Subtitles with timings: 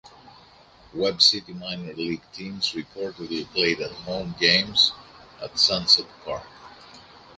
[0.95, 4.93] Webb City minor league teams reportedly played at home games
[5.39, 6.47] at Sunset Park.